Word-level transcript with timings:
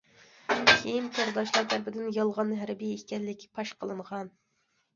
كېيىن 0.69 1.09
تورداشلار 1.17 1.67
تەرىپىدىن 1.75 2.09
يالغان 2.17 2.55
ھەربىي 2.63 2.99
ئىكەنلىكى 2.99 3.53
پاش 3.55 3.77
قىلىنغان. 3.85 4.37